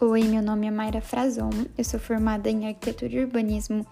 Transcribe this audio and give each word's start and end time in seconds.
Oi, 0.00 0.24
meu 0.24 0.42
nome 0.42 0.66
é 0.66 0.72
Mayra 0.72 1.00
Frazon, 1.00 1.50
eu 1.78 1.84
sou 1.84 2.00
formada 2.00 2.50
em 2.50 2.66
Arquitetura 2.66 3.14
e 3.14 3.20
Urbanismo 3.20 3.86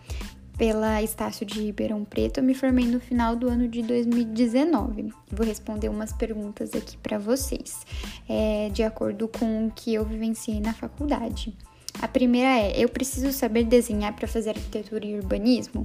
pela 0.58 1.00
Estácio 1.00 1.46
de 1.46 1.62
Ribeirão 1.62 2.04
Preto. 2.04 2.38
Eu 2.38 2.44
me 2.44 2.54
formei 2.54 2.84
no 2.86 2.98
final 2.98 3.36
do 3.36 3.48
ano 3.48 3.68
de 3.68 3.82
2019. 3.82 5.14
Vou 5.30 5.46
responder 5.46 5.88
umas 5.88 6.12
perguntas 6.12 6.74
aqui 6.74 6.96
para 6.96 7.18
vocês, 7.18 7.86
é, 8.28 8.68
de 8.70 8.82
acordo 8.82 9.28
com 9.28 9.68
o 9.68 9.70
que 9.70 9.94
eu 9.94 10.04
vivenciei 10.04 10.60
na 10.60 10.74
faculdade. 10.74 11.56
A 12.00 12.08
primeira 12.08 12.48
é: 12.48 12.82
eu 12.82 12.88
preciso 12.88 13.32
saber 13.32 13.62
desenhar 13.64 14.12
para 14.12 14.26
fazer 14.26 14.50
arquitetura 14.50 15.06
e 15.06 15.14
urbanismo? 15.14 15.84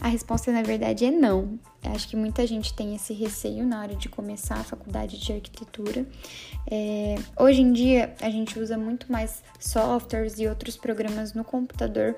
A 0.00 0.08
resposta, 0.08 0.50
na 0.50 0.62
verdade, 0.62 1.04
é 1.04 1.10
não. 1.10 1.58
Acho 1.82 2.08
que 2.08 2.16
muita 2.16 2.46
gente 2.46 2.72
tem 2.72 2.94
esse 2.94 3.12
receio 3.12 3.66
na 3.66 3.82
hora 3.82 3.94
de 3.94 4.08
começar 4.08 4.54
a 4.54 4.64
faculdade 4.64 5.18
de 5.18 5.32
arquitetura. 5.32 6.06
É, 6.70 7.16
hoje 7.38 7.60
em 7.60 7.72
dia, 7.72 8.14
a 8.20 8.30
gente 8.30 8.58
usa 8.58 8.78
muito 8.78 9.12
mais 9.12 9.42
softwares 9.58 10.38
e 10.38 10.46
outros 10.46 10.76
programas 10.76 11.34
no 11.34 11.44
computador 11.44 12.16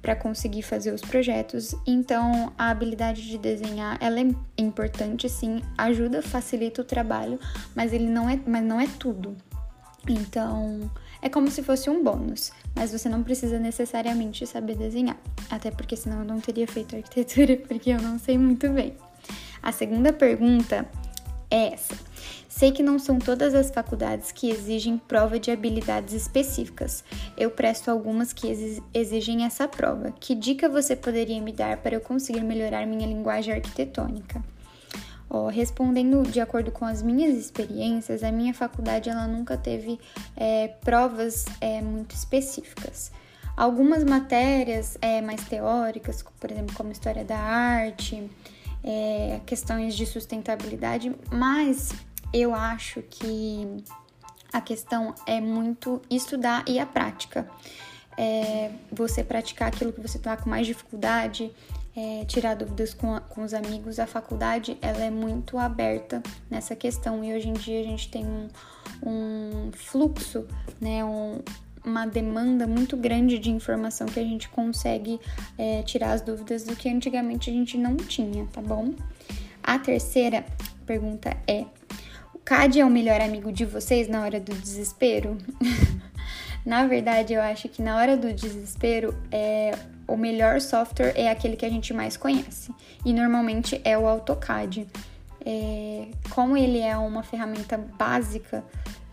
para 0.00 0.14
conseguir 0.14 0.62
fazer 0.62 0.92
os 0.92 1.00
projetos. 1.00 1.74
Então, 1.86 2.52
a 2.56 2.70
habilidade 2.70 3.26
de 3.26 3.36
desenhar 3.36 3.98
ela 4.00 4.20
é 4.20 4.26
importante, 4.56 5.28
sim, 5.28 5.60
ajuda, 5.76 6.22
facilita 6.22 6.82
o 6.82 6.84
trabalho, 6.84 7.40
mas 7.74 7.92
ele 7.92 8.06
não 8.06 8.30
é, 8.30 8.38
mas 8.46 8.62
não 8.62 8.80
é 8.80 8.86
tudo. 8.98 9.36
Então, 10.08 10.90
é 11.22 11.28
como 11.28 11.50
se 11.50 11.62
fosse 11.62 11.88
um 11.88 12.02
bônus, 12.02 12.52
mas 12.74 12.92
você 12.92 13.08
não 13.08 13.22
precisa 13.22 13.58
necessariamente 13.58 14.46
saber 14.46 14.76
desenhar, 14.76 15.16
até 15.48 15.70
porque 15.70 15.96
senão 15.96 16.18
eu 16.18 16.24
não 16.24 16.40
teria 16.40 16.66
feito 16.66 16.96
arquitetura, 16.96 17.56
porque 17.66 17.90
eu 17.90 18.00
não 18.02 18.18
sei 18.18 18.36
muito 18.36 18.68
bem. 18.68 18.94
A 19.62 19.72
segunda 19.72 20.12
pergunta 20.12 20.86
é 21.50 21.72
essa. 21.72 21.94
Sei 22.48 22.70
que 22.70 22.82
não 22.82 22.98
são 22.98 23.18
todas 23.18 23.54
as 23.54 23.70
faculdades 23.70 24.30
que 24.30 24.48
exigem 24.48 24.96
prova 24.96 25.40
de 25.40 25.50
habilidades 25.50 26.14
específicas. 26.14 27.02
Eu 27.36 27.50
presto 27.50 27.90
algumas 27.90 28.32
que 28.32 28.46
exigem 28.92 29.44
essa 29.44 29.66
prova. 29.66 30.12
Que 30.12 30.34
dica 30.34 30.68
você 30.68 30.94
poderia 30.94 31.40
me 31.40 31.52
dar 31.52 31.78
para 31.78 31.96
eu 31.96 32.00
conseguir 32.00 32.42
melhorar 32.42 32.86
minha 32.86 33.06
linguagem 33.06 33.54
arquitetônica? 33.54 34.40
Oh, 35.36 35.48
respondendo 35.48 36.22
de 36.22 36.38
acordo 36.40 36.70
com 36.70 36.84
as 36.84 37.02
minhas 37.02 37.36
experiências, 37.36 38.22
a 38.22 38.30
minha 38.30 38.54
faculdade 38.54 39.10
ela 39.10 39.26
nunca 39.26 39.56
teve 39.56 39.98
é, 40.36 40.68
provas 40.68 41.44
é, 41.60 41.82
muito 41.82 42.14
específicas. 42.14 43.10
Algumas 43.56 44.04
matérias 44.04 44.96
é, 45.02 45.20
mais 45.20 45.42
teóricas, 45.44 46.22
por 46.38 46.52
exemplo, 46.52 46.76
como 46.76 46.92
história 46.92 47.24
da 47.24 47.36
arte, 47.36 48.30
é, 48.84 49.40
questões 49.44 49.96
de 49.96 50.06
sustentabilidade, 50.06 51.12
mas 51.32 51.90
eu 52.32 52.54
acho 52.54 53.02
que 53.02 53.82
a 54.52 54.60
questão 54.60 55.16
é 55.26 55.40
muito 55.40 56.00
estudar 56.08 56.64
e 56.68 56.78
a 56.78 56.86
prática. 56.86 57.50
É, 58.16 58.70
você 58.92 59.24
praticar 59.24 59.66
aquilo 59.66 59.92
que 59.92 60.00
você 60.00 60.16
está 60.16 60.36
com 60.36 60.48
mais 60.48 60.64
dificuldade, 60.64 61.52
é, 61.96 62.24
tirar 62.24 62.54
dúvidas 62.54 62.92
com, 62.92 63.18
com 63.28 63.42
os 63.42 63.54
amigos, 63.54 63.98
a 63.98 64.06
faculdade 64.06 64.76
ela 64.82 65.04
é 65.04 65.10
muito 65.10 65.58
aberta 65.58 66.22
nessa 66.50 66.74
questão 66.74 67.24
e 67.24 67.32
hoje 67.34 67.48
em 67.48 67.52
dia 67.52 67.80
a 67.80 67.84
gente 67.84 68.10
tem 68.10 68.26
um, 68.26 68.48
um 69.04 69.70
fluxo, 69.72 70.46
né, 70.80 71.04
um, 71.04 71.40
uma 71.84 72.06
demanda 72.06 72.66
muito 72.66 72.96
grande 72.96 73.38
de 73.38 73.50
informação 73.50 74.06
que 74.06 74.18
a 74.18 74.24
gente 74.24 74.48
consegue 74.48 75.20
é, 75.56 75.82
tirar 75.82 76.12
as 76.12 76.20
dúvidas 76.20 76.64
do 76.64 76.74
que 76.74 76.88
antigamente 76.88 77.50
a 77.50 77.52
gente 77.52 77.76
não 77.78 77.96
tinha, 77.96 78.46
tá 78.46 78.60
bom? 78.60 78.92
A 79.62 79.78
terceira 79.78 80.44
pergunta 80.84 81.36
é: 81.46 81.64
o 82.34 82.38
CAD 82.38 82.80
é 82.80 82.84
o 82.84 82.90
melhor 82.90 83.20
amigo 83.20 83.52
de 83.52 83.64
vocês 83.64 84.08
na 84.08 84.22
hora 84.22 84.40
do 84.40 84.54
desespero? 84.54 85.38
na 86.64 86.86
verdade, 86.86 87.34
eu 87.34 87.42
acho 87.42 87.68
que 87.68 87.82
na 87.82 87.96
hora 87.96 88.16
do 88.16 88.32
desespero 88.32 89.14
é 89.30 89.72
o 90.06 90.16
melhor 90.16 90.60
software 90.60 91.12
é 91.16 91.30
aquele 91.30 91.56
que 91.56 91.64
a 91.64 91.70
gente 91.70 91.92
mais 91.92 92.16
conhece 92.16 92.72
e 93.04 93.12
normalmente 93.12 93.80
é 93.84 93.96
o 93.96 94.06
AutoCAD. 94.06 94.86
É, 95.46 96.08
como 96.30 96.56
ele 96.56 96.78
é 96.80 96.96
uma 96.96 97.22
ferramenta 97.22 97.76
básica, 97.76 98.64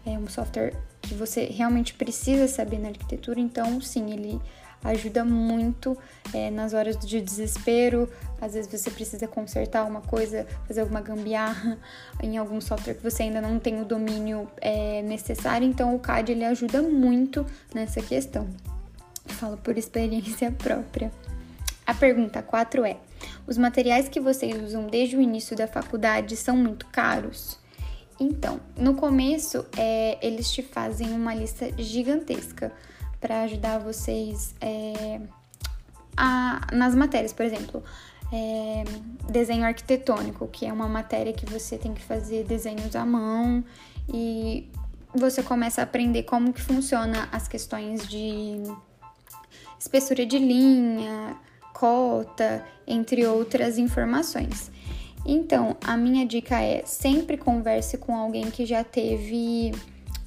é 0.06 0.12
um 0.12 0.28
software 0.28 0.74
que 1.01 1.13
você 1.13 1.46
realmente 1.46 1.94
precisa 1.94 2.47
saber 2.47 2.80
na 2.80 2.90
arquitetura, 2.90 3.40
então 3.40 3.81
sim, 3.81 4.13
ele 4.13 4.41
ajuda 4.84 5.24
muito 5.24 5.97
é, 6.34 6.50
nas 6.50 6.74
horas 6.74 6.97
de 6.97 7.22
desespero. 7.22 8.09
Às 8.40 8.53
vezes 8.53 8.72
você 8.72 8.90
precisa 8.90 9.28
consertar 9.28 9.85
uma 9.85 10.01
coisa, 10.01 10.47
fazer 10.68 10.81
alguma 10.81 11.01
gambiarra 11.01 11.78
em 12.22 12.38
algum 12.38 12.59
software 12.59 12.96
que 12.96 13.03
você 13.03 13.24
ainda 13.24 13.41
não 13.41 13.59
tem 13.59 13.81
o 13.81 13.85
domínio 13.85 14.50
é, 14.59 15.01
necessário, 15.01 15.68
então 15.68 15.96
o 15.96 16.00
CAD 16.00 16.31
ele 16.31 16.46
ajuda 16.46 16.81
muito 16.81 17.46
nessa 17.74 18.01
questão. 18.01 18.47
Falo 19.41 19.57
por 19.57 19.75
experiência 19.75 20.52
própria. 20.53 21.12
A 21.88 21.96
pergunta 21.96 22.44
4 22.44 22.85
é: 22.85 22.97
Os 23.47 23.57
materiais 23.57 24.07
que 24.07 24.19
vocês 24.19 24.56
usam 24.62 24.85
desde 24.85 25.18
o 25.18 25.22
início 25.22 25.57
da 25.57 25.68
faculdade 25.68 26.38
são 26.38 26.56
muito 26.56 26.85
caros? 26.85 27.57
Então, 28.19 28.62
no 28.78 28.94
começo, 28.94 29.66
é, 29.75 30.19
eles 30.22 30.51
te 30.51 30.62
fazem 30.62 31.12
uma 31.12 31.34
lista 31.34 31.72
gigantesca 31.75 32.72
para 33.19 33.41
ajudar 33.41 33.80
vocês 33.80 34.53
é, 34.62 35.19
a, 36.16 36.68
nas 36.72 36.94
matérias, 36.94 37.34
por 37.34 37.44
exemplo, 37.44 37.84
é, 38.31 38.84
desenho 39.28 39.66
arquitetônico, 39.66 40.47
que 40.50 40.68
é 40.68 40.72
uma 40.72 40.88
matéria 40.88 41.34
que 41.34 41.47
você 41.47 41.80
tem 41.80 41.96
que 41.96 42.01
fazer 42.03 42.44
desenhos 42.44 42.96
à 42.96 43.03
mão 43.03 43.63
e 44.07 44.69
você 45.16 45.41
começa 45.41 45.81
a 45.81 45.84
aprender 45.84 46.24
como 46.24 46.53
que 46.53 46.62
funciona 46.62 47.28
as 47.31 47.47
questões 47.47 48.07
de 48.07 48.62
espessura 49.81 50.24
de 50.28 50.38
linha, 50.38 51.36
cota, 51.74 52.64
entre 52.86 53.25
outras 53.25 53.80
informações. 53.80 54.72
Então, 55.25 55.75
a 55.84 55.97
minha 55.97 56.24
dica 56.24 56.62
é 56.62 56.84
sempre 56.86 57.36
converse 57.36 57.97
com 57.97 58.16
alguém 58.16 58.52
que 58.52 58.64
já 58.64 58.84
teve 58.84 59.72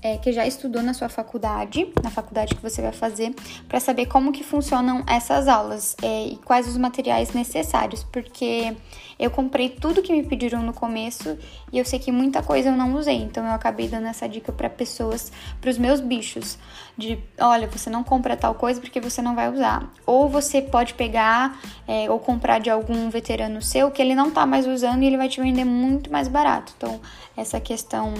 é, 0.05 0.19
que 0.19 0.31
já 0.33 0.47
estudou 0.47 0.83
na 0.83 0.93
sua 0.93 1.09
faculdade, 1.09 1.91
na 2.03 2.11
faculdade 2.11 2.55
que 2.55 2.61
você 2.61 2.83
vai 2.83 2.93
fazer, 2.93 3.35
para 3.67 3.81
saber 3.81 4.05
como 4.05 4.33
que 4.33 4.45
funcionam 4.45 5.03
essas 5.07 5.49
aulas 5.49 5.97
é, 6.03 6.27
e 6.27 6.37
quais 6.45 6.69
os 6.69 6.77
materiais 6.77 7.33
necessários, 7.33 8.05
porque 8.05 8.77
eu 9.19 9.31
comprei 9.31 9.71
tudo 9.71 10.03
que 10.03 10.13
me 10.13 10.23
pediram 10.23 10.61
no 10.61 10.75
começo 10.75 11.39
e 11.73 11.79
eu 11.79 11.87
sei 11.87 11.99
que 11.99 12.13
muita 12.13 12.43
coisa 12.43 12.69
eu 12.69 12.77
não 12.77 12.95
usei, 12.95 13.17
então 13.17 13.47
eu 13.47 13.53
acabei 13.53 13.89
dando 13.89 14.07
essa 14.07 14.29
dica 14.29 14.53
para 14.53 14.69
pessoas, 14.69 15.33
para 15.59 15.71
os 15.71 15.79
meus 15.79 16.01
bichos, 16.01 16.59
de 16.99 17.19
olha, 17.41 17.67
você 17.67 17.89
não 17.89 18.05
compra 18.05 18.37
tal 18.37 18.55
coisa 18.55 18.79
porque 18.83 19.01
você 19.01 19.23
não 19.23 19.35
vai 19.35 19.51
usar, 19.51 19.91
ou 20.05 20.29
você 20.29 20.61
pode 20.61 20.93
pegar 20.93 21.59
é, 21.89 22.11
ou 22.11 22.19
comprar 22.19 22.61
de 22.61 22.69
algum 22.69 23.09
veterano 23.09 23.63
seu 23.63 23.91
que 23.91 24.03
ele 24.03 24.15
não 24.15 24.31
tá 24.31 24.45
mais 24.45 24.67
usando 24.67 25.03
e 25.03 25.07
ele 25.07 25.17
vai 25.17 25.31
te 25.31 25.41
vender 25.41 25.65
muito 25.65 26.13
mais 26.13 26.29
barato. 26.29 26.75
Então 26.77 27.01
essa 27.37 27.59
questão 27.59 28.13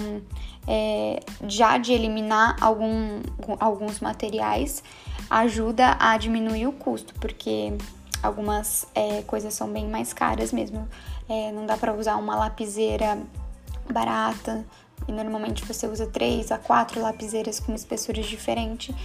é, 0.67 1.19
já 1.47 1.74
de 1.77 1.93
eliminar 1.93 2.55
algum, 2.61 3.21
alguns 3.59 3.99
materiais 3.99 4.83
ajuda 5.29 5.95
a 5.99 6.17
diminuir 6.17 6.67
o 6.67 6.71
custo, 6.71 7.13
porque 7.15 7.73
algumas 8.21 8.87
é, 8.93 9.21
coisas 9.23 9.53
são 9.53 9.67
bem 9.69 9.87
mais 9.87 10.13
caras 10.13 10.51
mesmo. 10.51 10.87
É, 11.27 11.51
não 11.51 11.65
dá 11.65 11.77
para 11.77 11.93
usar 11.93 12.15
uma 12.17 12.35
lapiseira 12.35 13.17
barata 13.91 14.65
e 15.07 15.11
normalmente 15.11 15.63
você 15.65 15.87
usa 15.87 16.07
três 16.07 16.51
a 16.51 16.57
quatro 16.57 17.01
lapiseiras 17.01 17.59
com 17.59 17.73
espessuras 17.73 18.25
diferentes. 18.25 18.95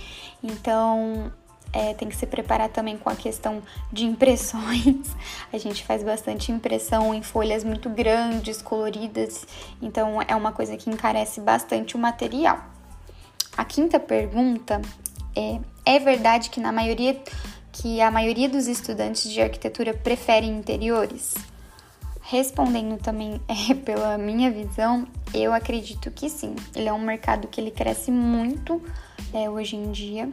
Então 0.43 1.33
é, 1.73 1.95
tem 1.95 2.09
que 2.09 2.17
se 2.17 2.27
preparar 2.27 2.69
também 2.69 2.97
com 2.97 3.09
a 3.09 3.15
questão 3.15 3.63
de 3.93 4.05
impressões. 4.05 5.15
A 5.53 5.59
gente 5.59 5.85
faz 5.85 6.03
bastante 6.03 6.51
impressão 6.51 7.15
em 7.15 7.23
folhas 7.23 7.65
muito 7.65 7.89
grandes, 7.89 8.61
coloridas, 8.61 9.47
então 9.81 10.21
é 10.27 10.35
uma 10.35 10.53
coisa 10.53 10.77
que 10.77 10.91
encarece 10.91 11.41
bastante 11.41 11.97
o 11.97 11.99
material. 11.99 12.59
A 13.57 13.65
quinta 13.65 14.01
pergunta 14.01 14.81
é: 15.37 15.61
é 15.85 15.99
verdade 15.99 16.51
que 16.51 16.61
na 16.61 16.73
maioria 16.73 17.21
que 17.73 18.01
a 18.01 18.11
maioria 18.11 18.49
dos 18.49 18.67
estudantes 18.67 19.31
de 19.31 19.41
arquitetura 19.41 19.95
preferem 19.95 20.51
interiores? 20.51 21.35
Respondendo 22.21 23.01
também 23.01 23.41
é, 23.49 23.75
pela 23.75 24.19
minha 24.19 24.51
visão, 24.51 25.07
eu 25.33 25.53
acredito 25.53 26.11
que 26.11 26.29
sim. 26.29 26.55
Ele 26.75 26.89
é 26.89 26.93
um 26.93 27.01
mercado 27.01 27.49
que 27.49 27.61
ele 27.61 27.71
cresce 27.71 28.11
muito 28.11 28.83
é, 29.33 29.49
hoje 29.49 29.77
em 29.77 29.91
dia 29.93 30.29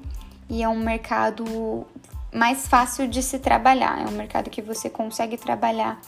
e 0.49 0.63
é 0.63 0.69
um 0.69 0.79
mercado 0.79 1.85
mais 2.33 2.67
fácil 2.67 3.07
de 3.07 3.21
se 3.21 3.39
trabalhar. 3.39 4.01
É 4.01 4.05
um 4.05 4.11
mercado 4.11 4.49
que 4.49 4.61
você 4.61 4.89
consegue 4.89 5.38
trabalhar, 5.38 5.99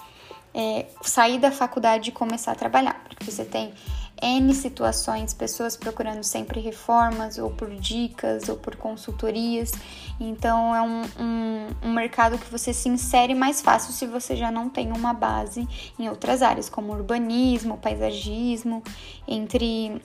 é, 0.54 0.86
sair 1.02 1.40
da 1.40 1.52
faculdade 1.52 2.10
e 2.10 2.12
começar 2.12 2.52
a 2.52 2.56
trabalhar, 2.56 3.02
porque 3.08 3.24
você 3.30 3.46
tem 3.46 3.74
N 4.22 4.54
situações, 4.54 5.34
pessoas 5.34 5.78
procurando 5.78 6.24
sempre 6.24 6.60
reformas, 6.60 7.38
ou 7.38 7.52
por 7.52 7.70
dicas, 7.70 8.50
ou 8.50 8.58
por 8.58 8.76
consultorias. 8.76 9.72
Então, 10.20 10.76
é 10.76 10.82
um, 10.82 11.02
um, 11.20 11.68
um, 11.84 11.94
mercado 11.94 12.38
que 12.38 12.52
você 12.52 12.74
se 12.74 12.90
insere 12.90 13.34
mais 13.34 13.62
fácil 13.62 13.94
se 13.94 14.06
você 14.06 14.36
já 14.36 14.52
não 14.52 14.70
tem 14.70 14.92
uma 14.92 15.14
base 15.14 15.68
em 15.98 16.10
outras 16.10 16.42
áreas, 16.42 16.70
como 16.70 16.92
urbanismo, 16.92 17.78
paisagismo, 17.78 18.84
entre 19.26 20.02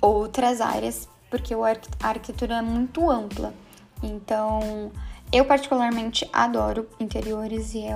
outras 0.00 0.60
áreas 0.60 1.08
porque 1.32 1.54
a 1.54 2.08
arquitetura 2.08 2.56
é 2.56 2.60
muito 2.60 3.10
ampla. 3.10 3.54
Então, 4.02 4.92
eu 5.32 5.46
particularmente 5.46 6.28
adoro 6.30 6.86
interiores 7.00 7.72
e 7.72 7.86
é 7.86 7.94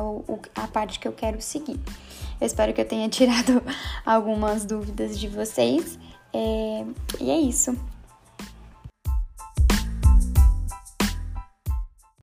a 0.54 0.66
parte 0.66 0.98
que 0.98 1.06
eu 1.06 1.12
quero 1.12 1.38
seguir. 1.42 1.78
Eu 2.40 2.46
espero 2.46 2.72
que 2.72 2.80
eu 2.80 2.88
tenha 2.88 3.06
tirado 3.10 3.62
algumas 4.06 4.64
dúvidas 4.64 5.20
de 5.20 5.28
vocês. 5.28 5.98
É, 6.32 6.84
e 7.20 7.30
é 7.30 7.38
isso. 7.38 7.76